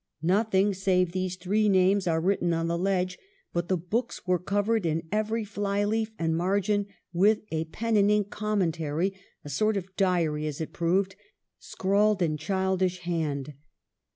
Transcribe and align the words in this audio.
Nothing 0.23 0.73
save 0.73 1.11
these 1.11 1.35
three 1.35 1.69
names 1.69 2.07
was 2.07 2.23
written 2.23 2.55
on 2.55 2.65
the 2.67 2.75
ledge, 2.75 3.19
but 3.53 3.67
the 3.67 3.77
books 3.77 4.25
were 4.25 4.39
covered 4.39 4.83
in 4.83 5.07
every 5.11 5.45
fly 5.45 5.85
leaf 5.85 6.09
and 6.17 6.35
margin 6.35 6.87
with 7.13 7.41
a 7.51 7.65
pen 7.65 7.95
and 7.95 8.09
ink 8.09 8.31
commentary, 8.31 9.13
a 9.45 9.49
sort 9.51 9.77
of 9.77 9.95
diary, 9.97 10.47
as 10.47 10.59
it 10.59 10.73
proved, 10.73 11.15
scrawled 11.59 12.23
in 12.23 12.33
a 12.33 12.37
childish 12.37 13.01
hand. 13.01 13.53